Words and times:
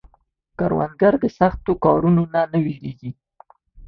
کروندګر 0.59 1.13
د 1.23 1.25
سخت 1.39 1.65
کارونو 1.83 2.21
نه 2.33 2.41
نه 2.51 2.59
وېرېږي 2.65 3.11